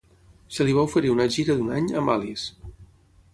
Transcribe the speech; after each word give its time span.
Se 0.55 0.65
li 0.69 0.73
va 0.77 0.85
oferir 0.89 1.11
una 1.15 1.27
"gira 1.35 1.57
d'un 1.59 1.69
any" 1.81 1.91
amb 2.01 2.15
Alice. 2.15 2.73